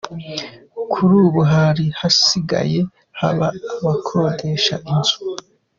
Kuri 0.91 1.13
ubu 1.25 1.41
hari 1.53 1.85
hasigaye 1.99 2.79
haba 3.19 3.47
abakodesha 3.73 4.75
inzu. 4.91 5.17